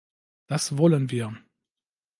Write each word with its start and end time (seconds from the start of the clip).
Das 0.47 0.79
wollen 0.79 1.11
wir. 1.11 1.37